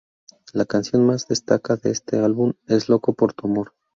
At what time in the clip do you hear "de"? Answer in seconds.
1.83-1.91